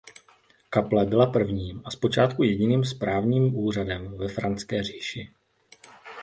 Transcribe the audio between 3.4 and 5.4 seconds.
úřadem ve Franské říši.